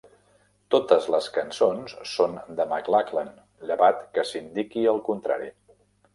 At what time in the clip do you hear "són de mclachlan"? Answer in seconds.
2.13-3.31